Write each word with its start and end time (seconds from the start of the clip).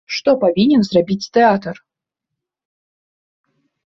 Што 0.13 0.31
павінен 0.43 0.81
зрабіць 0.85 1.29
тэатр? 1.37 1.75